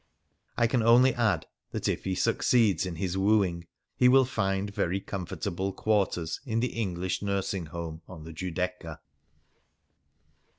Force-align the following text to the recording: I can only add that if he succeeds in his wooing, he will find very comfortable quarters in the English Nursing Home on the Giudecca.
I 0.57 0.65
can 0.65 0.81
only 0.81 1.13
add 1.13 1.45
that 1.73 1.87
if 1.87 2.05
he 2.05 2.15
succeeds 2.15 2.87
in 2.87 2.95
his 2.95 3.19
wooing, 3.19 3.67
he 3.95 4.07
will 4.07 4.25
find 4.25 4.73
very 4.73 4.99
comfortable 4.99 5.71
quarters 5.71 6.39
in 6.43 6.59
the 6.59 6.73
English 6.73 7.21
Nursing 7.21 7.67
Home 7.67 8.01
on 8.07 8.23
the 8.23 8.33
Giudecca. 8.33 8.99